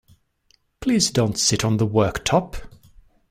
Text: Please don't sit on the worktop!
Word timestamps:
Please 0.79 1.11
don't 1.11 1.37
sit 1.37 1.63
on 1.63 1.77
the 1.77 1.85
worktop! 1.85 2.59